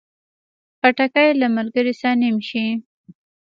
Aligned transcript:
خټکی 0.79 1.29
له 1.41 1.47
ملګري 1.55 1.93
سره 1.99 2.13
نیم 2.21 2.37
شي. 2.49 2.65